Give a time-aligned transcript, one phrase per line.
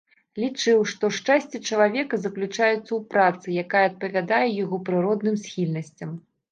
[0.43, 6.09] Лічыў, што шчасце чалавека заключаецца ў працы, якая адпавядае яго прыродным схільнасцям.